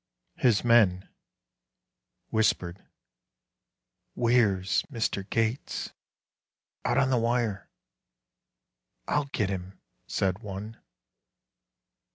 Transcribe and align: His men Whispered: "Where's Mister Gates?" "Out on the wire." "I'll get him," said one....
His 0.37 0.63
men 0.63 1.07
Whispered: 2.31 2.87
"Where's 4.15 4.83
Mister 4.89 5.21
Gates?" 5.21 5.91
"Out 6.83 6.97
on 6.97 7.11
the 7.11 7.19
wire." 7.19 7.69
"I'll 9.07 9.25
get 9.25 9.51
him," 9.51 9.79
said 10.07 10.39
one.... 10.39 10.79